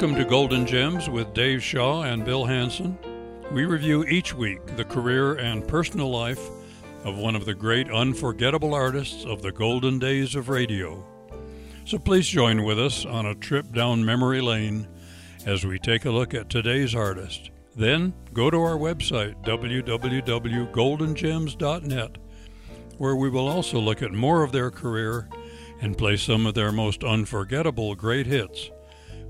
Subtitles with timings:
[0.00, 2.98] Welcome to Golden Gems with Dave Shaw and Bill Hanson.
[3.52, 6.40] We review each week the career and personal life
[7.04, 11.04] of one of the great unforgettable artists of the golden days of radio.
[11.84, 14.88] So please join with us on a trip down memory lane
[15.44, 17.50] as we take a look at today's artist.
[17.76, 22.18] Then go to our website, www.goldengems.net,
[22.96, 25.28] where we will also look at more of their career
[25.82, 28.70] and play some of their most unforgettable great hits,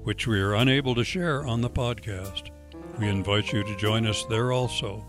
[0.03, 2.51] which we are unable to share on the podcast.
[2.99, 5.07] We invite you to join us there also.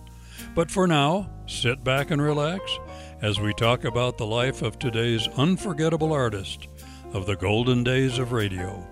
[0.55, 2.79] But for now, sit back and relax
[3.21, 6.67] as we talk about the life of today's unforgettable artist
[7.13, 8.85] of the golden days of radio.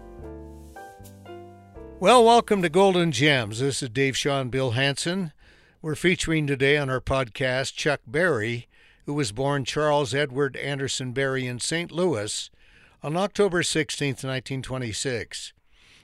[1.99, 3.59] Well, welcome to Golden Gems.
[3.59, 5.33] This is Dave and Bill Hanson.
[5.81, 8.67] We're featuring today on our podcast Chuck Berry,
[9.05, 11.91] who was born Charles Edward Anderson Berry in St.
[11.91, 12.49] Louis
[13.03, 15.53] on October 16, 1926.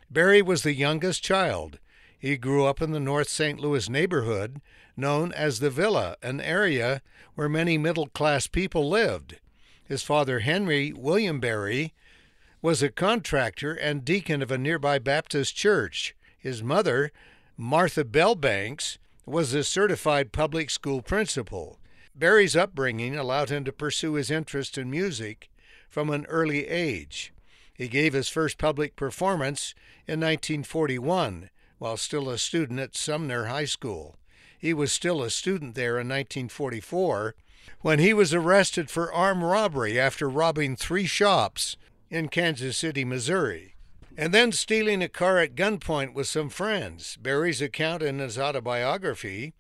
[0.10, 1.80] Berry was the youngest child.
[2.18, 3.60] He grew up in the North St.
[3.60, 4.62] Louis neighborhood
[4.98, 7.02] known as the Villa, an area
[7.36, 9.40] where many middle class people lived.
[9.84, 11.94] His father, Henry William Berry,
[12.62, 16.16] was a contractor and deacon of a nearby Baptist church.
[16.38, 17.12] His mother,
[17.58, 21.80] Martha Bellbanks, was a certified public school principal.
[22.16, 25.50] Berry's upbringing allowed him to pursue his interest in music
[25.90, 27.34] from an early age.
[27.76, 29.76] He gave his first public performance
[30.08, 34.16] in 1941 while still a student at Sumner High School.
[34.58, 37.36] He was still a student there in 1944
[37.82, 41.76] when he was arrested for armed robbery after robbing three shops
[42.10, 43.76] in Kansas City, Missouri,
[44.18, 47.18] and then stealing a car at gunpoint with some friends.
[47.18, 49.54] Berry's account in his autobiography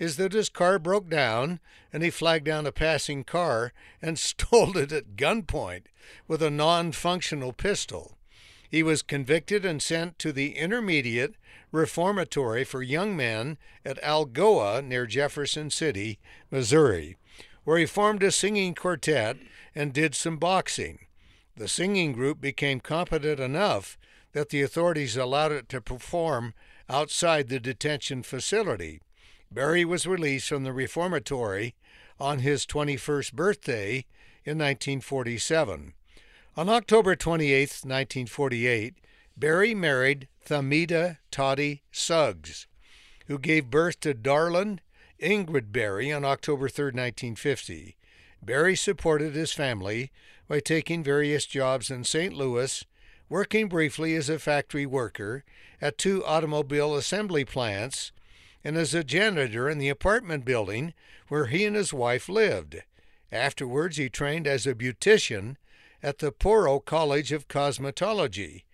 [0.00, 1.60] is that his car broke down
[1.92, 5.82] and he flagged down a passing car and stole it at gunpoint
[6.26, 8.16] with a non functional pistol.
[8.68, 11.34] He was convicted and sent to the Intermediate
[11.70, 16.18] Reformatory for Young Men at Algoa near Jefferson City,
[16.50, 17.16] Missouri,
[17.64, 19.36] where he formed a singing quartet
[19.74, 21.00] and did some boxing.
[21.56, 23.98] The singing group became competent enough
[24.32, 26.54] that the authorities allowed it to perform
[26.88, 29.00] outside the detention facility.
[29.52, 31.74] Berry was released from the reformatory
[32.20, 34.06] on his 21st birthday
[34.44, 35.92] in 1947.
[36.56, 38.94] On October 28, 1948,
[39.36, 42.68] Berry married Themetta Toddy Suggs,
[43.26, 44.80] who gave birth to Darlin
[45.20, 47.96] Ingrid Berry on October 3, 1950.
[48.40, 50.12] Berry supported his family
[50.46, 52.34] by taking various jobs in St.
[52.34, 52.84] Louis,
[53.28, 55.42] working briefly as a factory worker
[55.80, 58.12] at two automobile assembly plants,
[58.62, 60.92] and as a janitor in the apartment building
[61.28, 62.82] where he and his wife lived.
[63.32, 65.56] Afterwards, he trained as a beautician
[66.02, 68.64] at the Poro College of Cosmetology,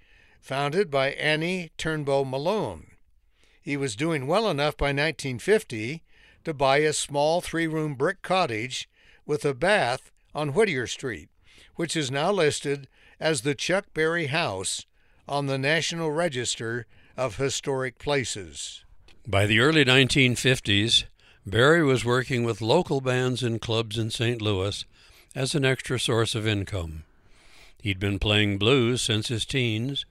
[0.41, 2.92] founded by Annie Turnbo Malone.
[3.60, 6.03] He was doing well enough by 1950
[6.44, 8.88] to buy a small three room brick cottage
[9.26, 11.28] with a bath on Whittier Street
[11.76, 12.88] which is now listed
[13.20, 14.86] as the Chuck Berry House
[15.28, 16.86] on the National Register
[17.16, 18.84] of Historic Places.
[19.28, 21.03] By the early 1950s,
[21.44, 24.41] Berry was working with local bands and clubs in St.
[24.41, 24.84] Louis
[25.34, 27.03] as an extra source of income.
[27.82, 30.06] He'd been playing blues since his teens,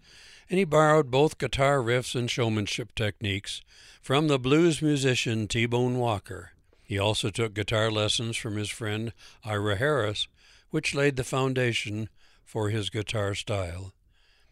[0.50, 3.62] and he borrowed both guitar riffs and showmanship techniques
[4.02, 6.52] from the blues musician T Bone Walker.
[6.84, 9.14] He also took guitar lessons from his friend
[9.46, 10.28] Ira Harris,
[10.72, 12.10] which laid the foundation
[12.44, 13.94] for his guitar style.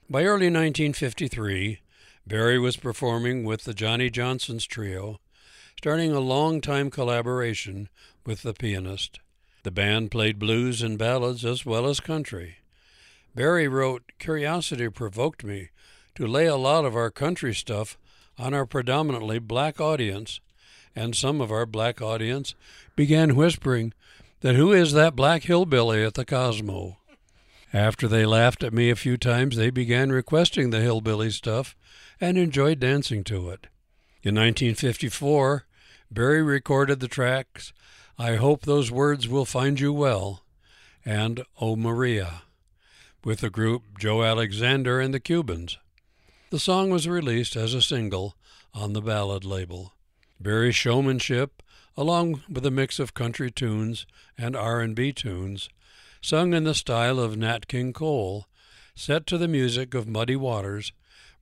[0.09, 1.81] By early 1953,
[2.25, 5.19] Berry was performing with the Johnny Johnson's Trio,
[5.77, 7.89] starting a long-time collaboration
[8.25, 9.19] with the pianist.
[9.63, 12.57] The band played blues and ballads as well as country.
[13.35, 15.69] Berry wrote, Curiosity provoked me
[16.15, 17.97] to lay a lot of our country stuff
[18.37, 20.39] on our predominantly black audience,
[20.95, 22.55] and some of our black audience
[22.95, 23.93] began whispering
[24.39, 26.99] that who is that black hillbilly at the Cosmo?
[27.73, 31.75] After they laughed at me a few times, they began requesting the hillbilly stuff
[32.23, 33.67] and enjoyed dancing to it.
[34.21, 35.65] In 1954,
[36.09, 37.73] Berry recorded the tracks
[38.17, 40.45] I Hope Those Words Will Find You Well
[41.03, 42.43] and Oh Maria
[43.25, 45.77] with the group Joe Alexander and the Cubans.
[46.49, 48.37] The song was released as a single
[48.73, 49.91] on the ballad label.
[50.39, 51.61] Berry's showmanship
[51.97, 54.05] along with a mix of country tunes
[54.37, 55.67] and R&B tunes,
[56.21, 58.47] sung in the style of Nat King Cole,
[58.95, 60.93] set to the music of Muddy Waters,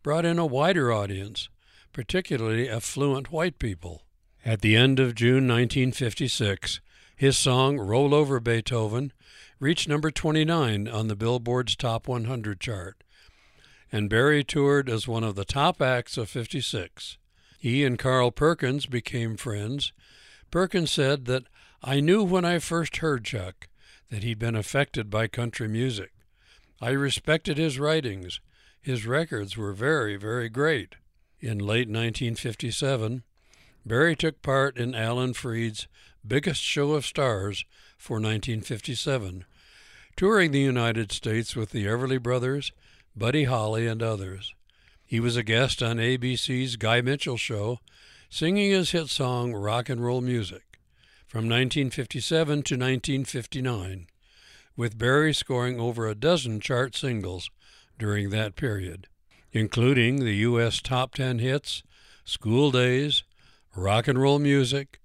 [0.03, 1.49] brought in a wider audience,
[1.93, 4.03] particularly affluent white people.
[4.43, 6.81] At the end of June 1956,
[7.15, 9.13] his song Roll Over Beethoven
[9.59, 13.03] reached number 29 on the Billboard's Top 100 chart.
[13.91, 17.17] and Berry toured as one of the top acts of 56.
[17.59, 19.91] He and Carl Perkins became friends.
[20.49, 21.43] Perkins said that
[21.83, 23.67] I knew when I first heard Chuck
[24.09, 26.11] that he'd been affected by country music.
[26.79, 28.39] I respected his writings.
[28.81, 30.95] His records were very, very great.
[31.39, 33.23] In late 1957,
[33.85, 35.87] Berry took part in Alan Freed's
[36.25, 37.63] Biggest Show of Stars
[37.97, 39.45] for 1957,
[40.15, 42.71] touring the United States with the Everly Brothers,
[43.15, 44.55] Buddy Holly, and others.
[45.05, 47.79] He was a guest on ABC's Guy Mitchell Show,
[48.29, 50.79] singing his hit song Rock and Roll Music
[51.27, 54.07] from 1957 to 1959,
[54.75, 57.51] with Berry scoring over a dozen chart singles
[58.01, 59.07] during that period,
[59.51, 60.81] including the U.S.
[60.81, 61.83] Top Ten hits,
[62.25, 63.23] School Days,
[63.75, 64.99] Rock and Roll Music,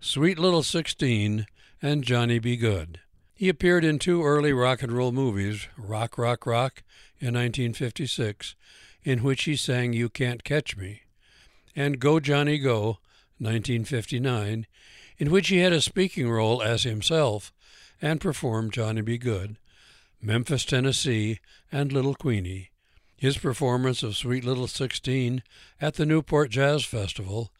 [0.00, 1.46] Sweet Little Sixteen,
[1.82, 2.56] and Johnny B.
[2.56, 3.00] Goode.
[3.34, 6.82] He appeared in two early rock and roll movies, Rock, Rock, Rock
[7.20, 8.56] in 1956,
[9.04, 11.02] in which he sang You Can't Catch Me,
[11.76, 12.98] and Go Johnny Go,
[13.38, 14.66] 1959,
[15.18, 17.52] in which he had a speaking role as himself
[18.00, 19.18] and performed Johnny B.
[19.18, 19.58] Goode,
[20.20, 21.38] Memphis, Tennessee,
[21.70, 22.70] and Little Queenie.
[23.16, 25.42] His performance of Sweet Little Sixteen
[25.80, 27.50] at the Newport Jazz Festival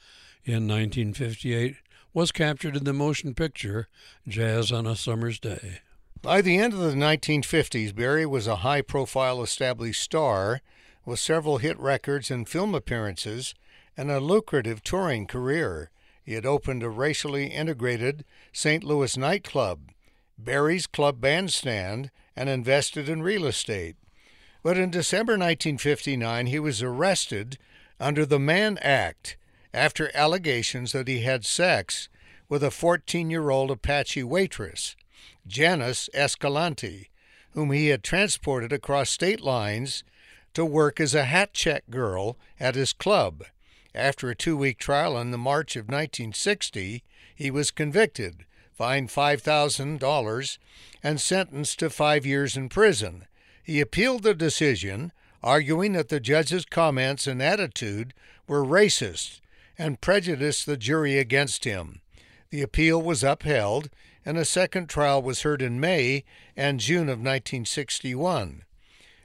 [0.44, 1.76] in 1958
[2.14, 3.88] was captured in the motion picture
[4.26, 5.80] Jazz on a Summer's Day.
[6.20, 10.60] By the end of the 1950s, Berry was a high profile established star
[11.04, 13.54] with several hit records and film appearances
[13.96, 15.90] and a lucrative touring career.
[16.24, 18.84] He had opened a racially integrated St.
[18.84, 19.90] Louis nightclub,
[20.36, 23.96] Berry's Club Bandstand, and invested in real estate.
[24.62, 27.58] But in December 1959, he was arrested
[27.98, 29.36] under the Mann Act
[29.74, 32.08] after allegations that he had sex
[32.48, 34.94] with a 14 year old Apache waitress,
[35.48, 37.10] Janice Escalante,
[37.54, 40.04] whom he had transported across state lines
[40.54, 43.42] to work as a hat check girl at his club.
[43.96, 47.02] After a two week trial in the March of 1960,
[47.34, 48.44] he was convicted,
[48.78, 50.58] fined $5,000,
[51.02, 53.26] and sentenced to five years in prison.
[53.60, 55.10] He appealed the decision,
[55.42, 58.14] arguing that the judge's comments and attitude
[58.46, 59.40] were racist
[59.76, 62.02] and prejudiced the jury against him.
[62.50, 63.90] The appeal was upheld,
[64.24, 66.22] and a second trial was heard in May
[66.56, 68.62] and June of 1961,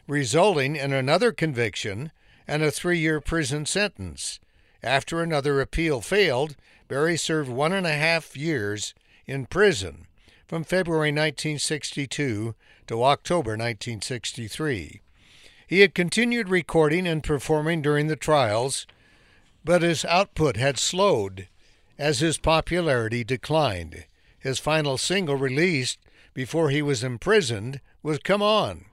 [0.07, 2.11] resulting in another conviction
[2.47, 4.39] and a three year prison sentence.
[4.81, 6.55] After another appeal failed,
[6.87, 10.07] Berry served one and a half years in prison
[10.47, 12.55] from February 1962
[12.87, 15.01] to October 1963.
[15.65, 18.85] He had continued recording and performing during the trials
[19.63, 21.47] but his output had slowed
[21.97, 24.05] as his popularity declined.
[24.39, 25.99] His final single released
[26.33, 28.85] before he was imprisoned was Come On.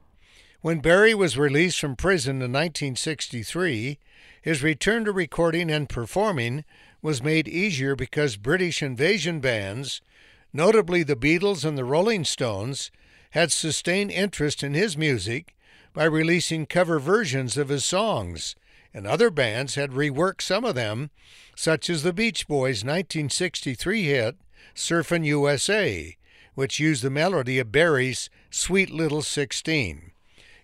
[0.60, 3.98] When Berry was released from prison in 1963,
[4.42, 6.64] his return to recording and performing
[7.02, 10.02] was made easier because British invasion bands,
[10.52, 12.90] notably the Beatles and the Rolling Stones,
[13.30, 15.54] had sustained interest in his music
[15.92, 18.56] by releasing cover versions of his songs
[18.92, 21.10] and other bands had reworked some of them,
[21.56, 24.36] such as the Beach Boys' 1963 hit
[24.74, 26.16] Surfin' USA,
[26.54, 30.12] which used the melody of Berry's Sweet Little Sixteen.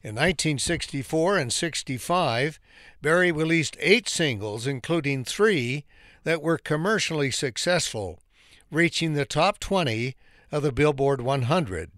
[0.02, 2.60] In 1964 and 65,
[3.02, 5.84] Berry released eight singles, including three
[6.24, 8.20] that were commercially successful,
[8.70, 10.16] reaching the top 20
[10.50, 11.90] of the Billboard 100.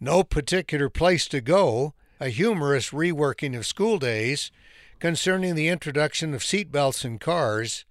[0.00, 4.50] No Particular Place to Go, a humorous reworking of School Days,
[5.00, 7.84] concerning the introduction of seatbelts in cars,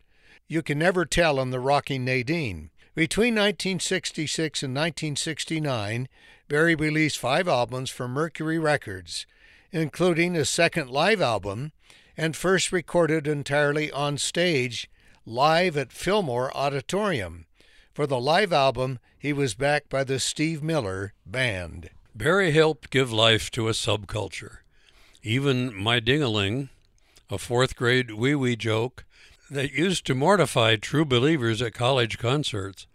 [0.48, 2.70] you can never tell on the Rocking Nadine.
[2.96, 6.08] Between 1966 and 1969,
[6.48, 9.26] Berry released five albums for Mercury Records,
[9.72, 11.74] including a second live album
[12.16, 14.90] and first recorded entirely on stage,
[15.26, 17.47] live at Fillmore Auditorium.
[17.98, 21.90] For the live album, he was backed by the Steve Miller Band.
[22.14, 24.58] Berry helped give life to a subculture.
[25.24, 26.70] Even My Dingaling,
[27.32, 29.04] a fourth grade wee wee joke
[29.50, 32.86] that used to mortify true believers at college concerts,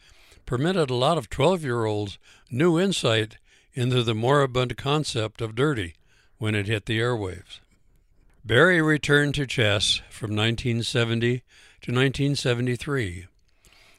[0.46, 2.16] permitted a lot of 12 year olds
[2.48, 3.38] new insight
[3.74, 5.94] into the moribund concept of dirty
[6.38, 7.58] when it hit the airwaves.
[8.44, 11.38] Berry returned to Chess from 1970
[11.80, 13.26] to 1973.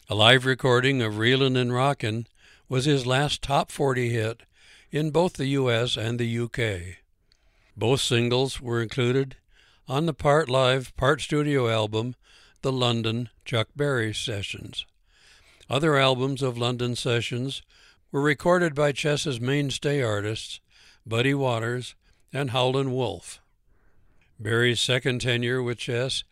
[0.10, 2.28] A live recording of Reelin' and Rockin'
[2.68, 4.44] was his last top 40 hit
[4.92, 6.98] in both the US and the UK.
[7.78, 9.38] Both singles were included
[9.88, 12.16] on the part live, part studio album,
[12.64, 14.86] The London Chuck Berry Sessions.
[15.70, 17.62] Other albums of London sessions
[18.12, 20.60] were recorded by Chess's mainstay artists,
[21.06, 21.96] Muddy Waters
[22.34, 23.40] and Howlin' Wolf.
[24.38, 26.26] Berry's second tenure with Chess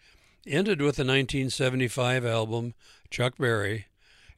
[0.45, 2.73] ended with the 1975 album
[3.11, 3.87] Chuck Berry,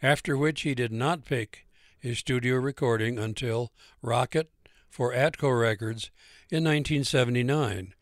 [0.01, 1.67] after which he did not pick
[1.99, 4.49] his studio recording until Rocket
[4.89, 6.09] for Atco Records
[6.49, 7.93] in 1979,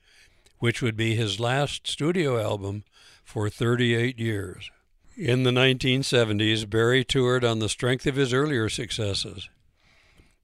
[0.60, 2.86] which would be his last studio album
[3.22, 4.72] for 38 years.
[5.18, 9.50] In the 1970s, Berry toured on the strength of his earlier successes.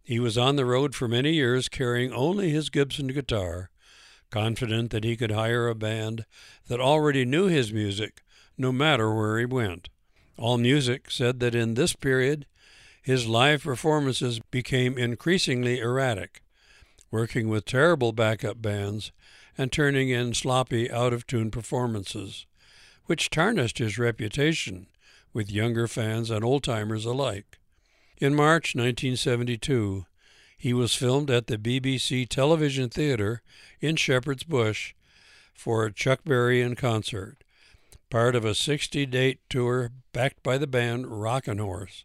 [0.03, 3.69] He was on the road for many years carrying only his Gibson guitar,
[4.29, 6.25] confident that he could hire a band
[6.67, 8.23] that already knew his music
[8.57, 9.87] no matter where he went.
[10.37, 12.45] AllMusic said that in this period,
[13.01, 16.41] his live performances became increasingly erratic,
[17.09, 19.11] working with terrible backup bands
[19.57, 22.45] and turning in sloppy, out of tune performances,
[23.05, 24.87] which tarnished his reputation
[25.33, 27.57] with younger fans and old timers alike.
[28.19, 30.05] In March 1972,
[30.57, 33.41] he was filmed at the BBC Television Theatre
[33.79, 34.93] in Shepherd's Bush
[35.53, 37.43] for a Chuck Berry in concert,
[38.09, 42.03] part of a 60 date tour backed by the band Rockin' Horse.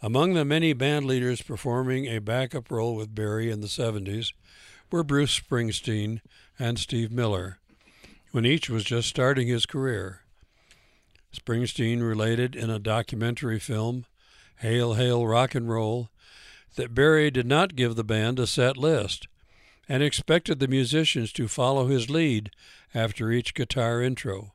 [0.00, 4.32] Among the many band leaders performing a backup role with Berry in the 70s
[4.90, 6.20] were Bruce Springsteen
[6.58, 7.58] and Steve Miller,
[8.32, 10.22] when each was just starting his career.
[11.32, 14.06] Springsteen related in a documentary film,
[14.58, 16.10] Hail, Hail, Rock and Roll,
[16.74, 19.28] that Berry did not give the band a set list
[19.88, 22.50] and expected the musicians to follow his lead
[22.92, 24.52] after each guitar intro.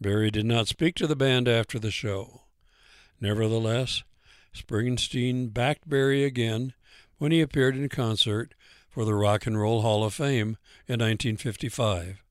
[0.00, 2.42] Berry did not speak to the band after the show.
[3.20, 4.04] Nevertheless,
[4.54, 6.72] Springsteen backed Berry again
[7.18, 8.54] when he appeared in concert
[8.88, 12.22] for the Rock and Roll Hall of Fame in 1955.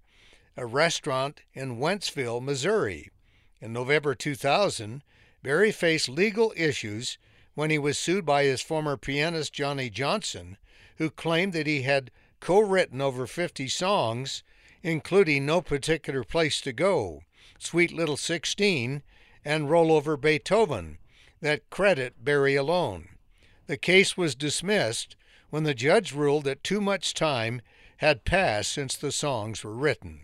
[0.55, 3.12] a restaurant in Wentzville, Missouri.
[3.60, 5.04] In November 2000,
[5.42, 7.18] Berry faced legal issues
[7.56, 10.58] when he was sued by his former pianist Johnny Johnson,
[10.98, 14.44] who claimed that he had co written over 50 songs,
[14.84, 17.24] including No Particular Place to Go,
[17.58, 19.02] Sweet Little Sixteen,
[19.44, 21.00] and Roll Over Beethoven,
[21.42, 23.10] that credit Berry alone.
[23.66, 25.16] The case was dismissed
[25.50, 27.62] when the judge ruled that too much time
[27.98, 30.22] had passed since the songs were written.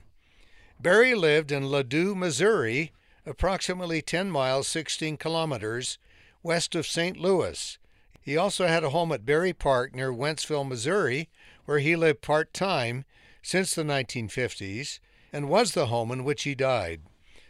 [0.80, 2.92] Berry lived in Ladue, Missouri,
[3.26, 5.98] approximately 10 miles 16 kilometers
[6.42, 7.18] west of St.
[7.18, 7.78] Louis.
[8.22, 11.30] He also had a home at Berry Park near Wentzville, Missouri,
[11.66, 13.06] where he lived part time
[13.42, 15.00] since the 1950s
[15.32, 17.02] and was the home in which he died.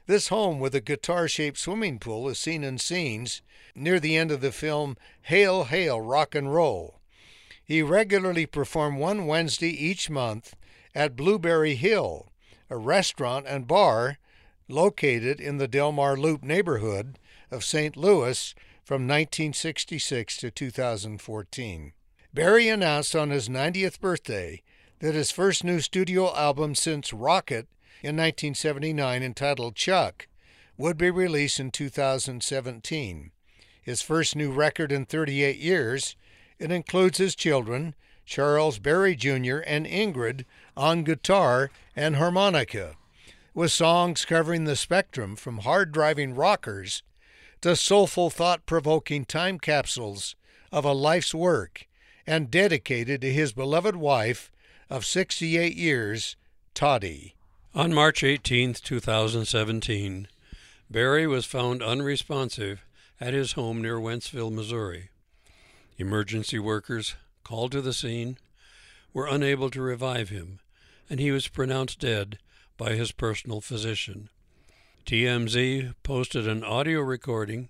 [0.06, 3.42] This home with a guitar shaped swimming pool is seen in scenes
[3.76, 7.00] near the end of the film Hail, Hail, Rock and Roll.
[7.64, 10.56] He regularly performed one Wednesday each month
[10.94, 12.28] at Blueberry Hill,
[12.70, 14.18] a restaurant and bar
[14.74, 17.20] located in the Delmar Loop neighborhood
[17.52, 17.96] of St.
[17.96, 21.94] Louis from 1966 to 2014.
[22.34, 24.64] Berry announced on his 90th birthday
[25.00, 27.68] that his first new studio album since Rocket
[28.02, 30.28] in 1979, entitled Chuck,
[30.78, 33.32] would be released in 2017.
[33.82, 36.16] His first new record in 38 years,
[36.58, 39.60] it includes his children, Charles Berry Jr.
[39.68, 42.96] and Ingrid, on guitar and harmonica,
[43.54, 47.04] with songs covering the spectrum from hard driving rockers
[47.62, 50.36] to soulful, thought provoking time capsules
[50.72, 51.88] of a life's work
[52.26, 54.52] and dedicated to his beloved wife
[54.90, 56.36] of 68 years,
[56.74, 57.36] Toddy.
[57.76, 60.28] On March 18, 2017,
[60.90, 62.86] Berry was found unresponsive
[63.20, 65.10] at his home near Wentzville, Missouri.
[65.98, 68.38] Emergency workers called to the scene
[69.14, 70.60] were unable to revive him,
[71.10, 72.40] and he was pronounced dead
[72.78, 74.30] by his personal physician.
[75.06, 77.70] TMZ posted an audio recording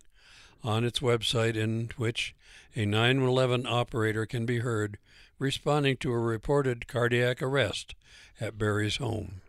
[0.63, 2.35] on its website in which
[2.75, 4.97] a 911 operator can be heard
[5.39, 7.95] responding to a reported cardiac arrest
[8.39, 9.41] at Berry's home.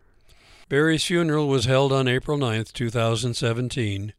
[0.67, 4.13] Berry's funeral was held on April 9, 2017,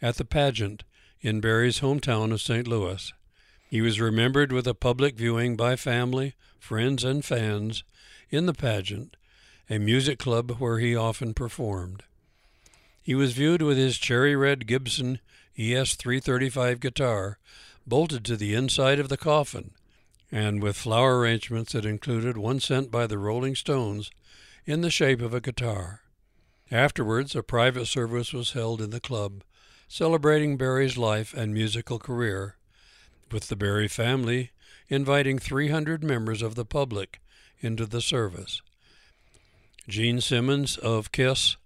[0.00, 0.84] at the pageant
[1.20, 2.68] in Berry's hometown of St.
[2.68, 3.12] Louis.
[3.68, 7.84] He was remembered with a public viewing by family, friends, and fans
[8.30, 9.16] in the pageant,
[9.70, 12.02] a music club where he often performed.
[13.02, 15.20] He was viewed with his cherry red Gibson
[15.58, 17.38] ES 335 guitar
[17.86, 19.72] bolted to the inside of the coffin,
[20.30, 24.10] and with flower arrangements that included one sent by the Rolling Stones
[24.66, 26.02] in the shape of a guitar.
[26.70, 29.42] Afterwards, a private service was held in the club,
[29.88, 32.56] celebrating Berry's life and musical career,
[33.32, 34.50] with the Berry family
[34.88, 37.20] inviting 300 members of the public
[37.60, 38.62] into the service.
[39.88, 41.56] Gene Simmons of Kiss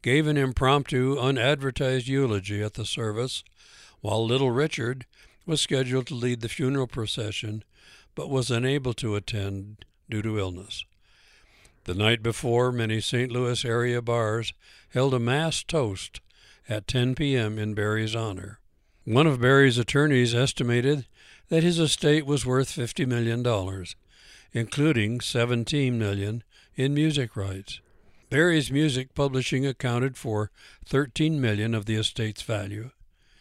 [0.00, 3.44] gave an impromptu, unadvertised eulogy at the service,
[4.00, 5.04] while Little Richard
[5.44, 7.62] was scheduled to lead the funeral procession
[8.14, 10.84] but was unable to attend due to illness.
[11.84, 13.30] The night before, many St.
[13.30, 14.54] Louis area bars
[14.94, 16.20] held a mass toast
[16.70, 17.58] at 10 p.m.
[17.58, 18.60] in Berry's honor.
[19.04, 21.06] One of Berry's attorneys estimated
[21.50, 23.44] that his estate was worth $50 million,
[24.52, 26.42] including $17 million
[26.78, 27.80] in music rights.
[28.30, 30.52] Berry's music publishing accounted for
[30.86, 32.90] 13 million of the estate's value.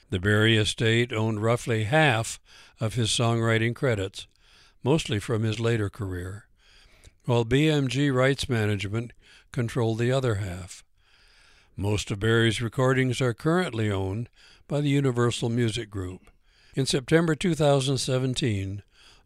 [0.10, 2.40] The Berry estate owned roughly half
[2.80, 4.26] of his songwriting credits,
[4.84, 6.48] mostly from his later career,
[7.26, 9.14] while BMG Rights Management
[9.52, 10.84] controlled the other half.
[11.76, 14.30] Most of Berry's recordings are currently owned
[14.68, 16.32] by the Universal Music Group.
[16.74, 18.82] In September 2017,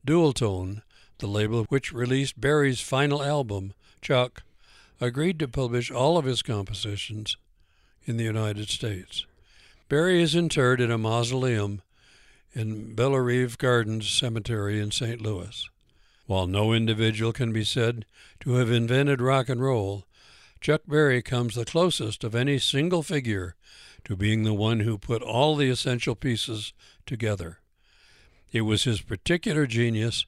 [0.06, 0.82] Dualtone,
[1.20, 4.44] the label which released Berry's final album, Chuck,
[5.00, 7.38] agreed to publish all of his compositions
[8.06, 9.26] in the United States.
[9.90, 11.82] Berry is interred in a mausoleum
[12.54, 15.22] in Bellerive Gardens Cemetery in St.
[15.22, 15.70] Louis.
[16.26, 18.06] While no individual can be said
[18.42, 20.06] to have invented rock and roll,
[20.62, 23.56] Chuck Berry comes the closest of any single figure
[24.06, 26.74] to being the one who put all the essential pieces
[27.06, 27.60] together.
[28.52, 30.26] It was his particular genius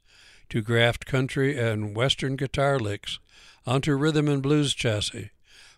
[0.54, 3.18] to graft country and western guitar licks
[3.66, 5.32] onto rhythm and blues chassis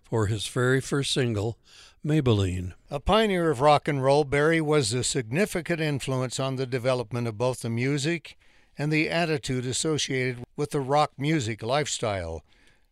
[0.03, 1.57] for his very first single,
[2.05, 2.73] Maybellene.
[2.91, 7.37] A pioneer of rock and roll, Berry was a significant influence on the development of
[7.37, 8.37] both the music
[8.77, 12.43] and the attitude associated with the rock music lifestyle,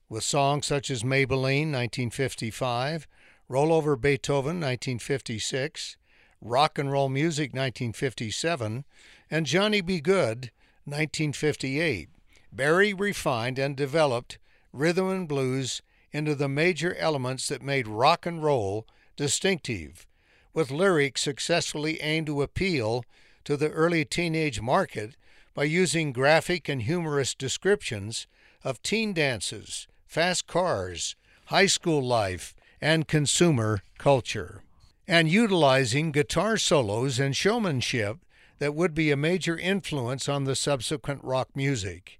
[0.07, 3.09] with songs such as Maybellene, 1955,
[3.49, 5.97] Roll Over Beethoven, 1956,
[6.39, 8.85] Rock and Roll Music, 1957,
[9.29, 9.99] and Johnny B.
[9.99, 10.49] Goode,
[10.85, 12.09] 1958.
[12.51, 14.37] Berry refined and developed
[14.71, 20.05] rhythm and blues into the major elements that made rock and roll distinctive,
[20.53, 23.03] with lyrics successfully aimed to appeal
[23.43, 25.15] to the early teenage market
[25.53, 28.27] by using graphic and humorous descriptions
[28.63, 31.15] of teen dances, fast cars,
[31.45, 34.63] high school life, and consumer culture,
[35.07, 38.17] and utilizing guitar solos and showmanship
[38.63, 42.17] that would be a major influence on the subsequent rock music.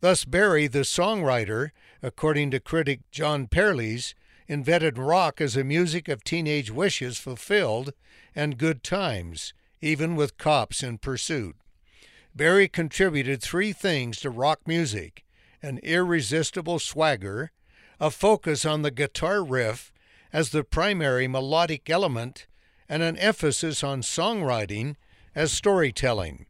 [0.00, 4.14] Thus, Berry, the songwriter, according to critic Jon Pareles,
[4.48, 7.92] invented rock as a music of teenage wishes fulfilled
[8.34, 11.54] and good times, even with cops in pursuit.
[12.34, 15.22] Berry contributed three things to rock music
[15.62, 17.52] an irresistible swagger,
[18.00, 19.92] a focus on the guitar riff
[20.32, 22.46] as the primary melodic element,
[22.88, 24.96] and an emphasis on songwriting
[25.34, 26.46] as storytelling.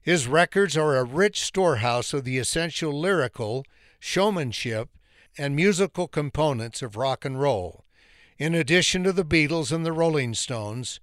[0.00, 3.64] His records are a rich storehouse of the essential lyrical,
[3.98, 4.90] showmanship,
[5.38, 7.84] and musical components of rock and roll.
[8.38, 11.00] In addition to the Beatles and the Rolling Stones,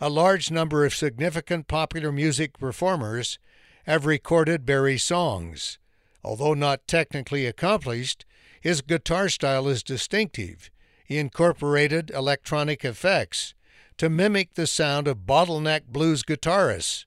[0.00, 3.38] a large number of significant popular music performers
[3.86, 5.78] have recorded Berry's songs.
[6.22, 8.24] Although not technically accomplished,
[8.60, 10.70] his guitar style is distinctive.
[11.04, 13.54] He incorporated electronic effects
[13.98, 17.04] to mimic the sound of bottleneck blues guitarists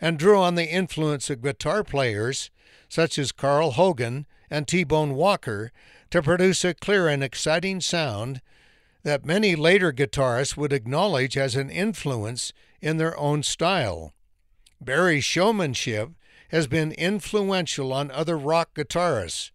[0.00, 2.50] and drew on the influence of guitar players
[2.88, 5.70] such as Carl Hogan and T Bone Walker
[6.10, 8.40] to produce a clear and exciting sound
[9.02, 14.12] that many later guitarists would acknowledge as an influence in their own style.
[14.80, 16.10] Berry's showmanship
[16.48, 19.50] has been influential on other rock guitarists,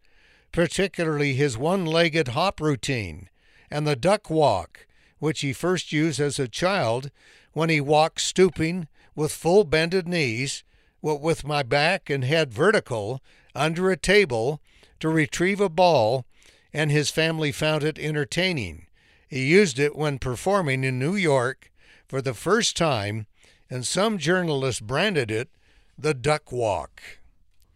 [0.52, 3.30] particularly his one legged hop routine
[3.69, 4.88] and the duck walk,
[5.19, 7.12] which he first used as a child
[7.54, 10.63] when he walked stooping with full bended knees,
[11.01, 13.21] with my back and head vertical,
[13.54, 14.60] under a table
[14.99, 16.25] to retrieve a ball,
[16.73, 18.88] and his family found it entertaining.
[19.28, 21.71] He used it when performing in New York
[22.08, 23.28] for the first time,
[23.69, 25.49] and some journalists branded it
[25.97, 27.01] the Duck Walk.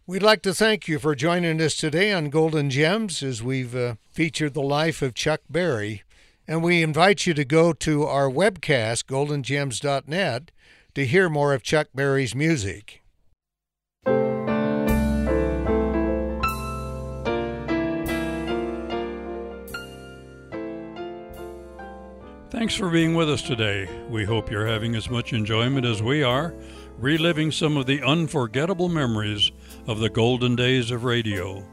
[0.06, 3.94] We'd like to thank you for joining us today on Golden Gems as we've uh,
[4.10, 6.02] featured the life of Chuck Berry.
[6.50, 10.50] And we invite you to go to our webcast, goldengems.net,
[10.96, 13.04] to hear more of Chuck Berry's music.
[22.50, 23.88] Thanks for being with us today.
[24.08, 26.52] We hope you're having as much enjoyment as we are,
[26.98, 29.52] reliving some of the unforgettable memories
[29.86, 31.64] of the golden days of radio.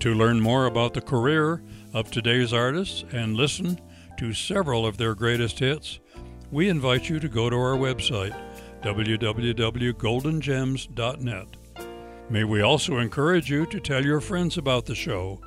[0.00, 1.62] To learn more about the career
[1.94, 3.80] of today's artists and listen
[4.18, 5.98] to several of their greatest hits,
[6.50, 8.34] we invite you to go to our website,
[8.82, 11.46] www.goldengems.net.
[12.28, 15.40] May we also encourage you to tell your friends about the show.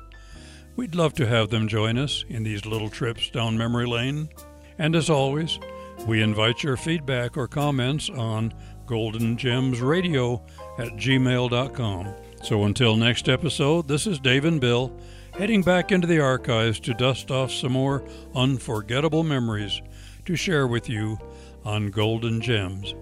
[0.76, 4.30] We'd love to have them join us in these little trips down memory lane.
[4.78, 5.58] And as always,
[6.06, 8.54] we invite your feedback or comments on
[8.86, 10.42] goldengemsradio
[10.78, 12.14] at gmail.com.
[12.42, 14.90] So until next episode, this is Dave and Bill
[15.40, 19.80] heading back into the archives to dust off some more unforgettable memories
[20.26, 21.18] to share with you
[21.64, 22.94] on Golden Gems.